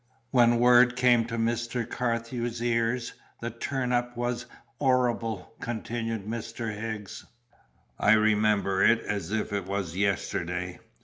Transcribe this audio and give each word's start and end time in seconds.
"When 0.31 0.57
word 0.57 0.95
came 0.95 1.25
to 1.25 1.37
Mr. 1.37 1.87
Carthew's 1.87 2.59
ears, 2.59 3.13
the 3.39 3.51
turn 3.51 3.91
up 3.91 4.17
was 4.17 4.47
'orrible," 4.79 5.53
continued 5.59 6.25
Mr. 6.25 6.73
Higgs. 6.75 7.27
"I 7.99 8.13
remember 8.13 8.83
it 8.83 9.01
as 9.01 9.31
if 9.31 9.53
it 9.53 9.67
was 9.67 9.95
yesterday. 9.95 10.79